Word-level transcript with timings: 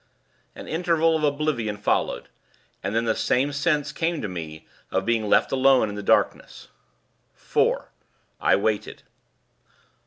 An 0.55 0.67
interval 0.67 1.15
of 1.15 1.23
oblivion 1.23 1.77
followed; 1.77 2.27
and 2.81 2.95
then 2.95 3.05
the 3.05 3.13
sense 3.13 3.91
came 3.91 4.19
to 4.23 4.27
me 4.27 4.67
of 4.89 5.05
being 5.05 5.29
left 5.29 5.51
alone 5.51 5.89
in 5.89 5.93
the 5.93 6.01
darkness. 6.01 6.69
"4. 7.35 7.91
I 8.39 8.55
waited. 8.55 9.03